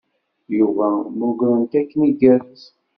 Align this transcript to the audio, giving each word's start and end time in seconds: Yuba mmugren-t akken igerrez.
Yuba 0.57 0.87
mmugren-t 1.07 1.73
akken 1.79 2.01
igerrez. 2.09 2.63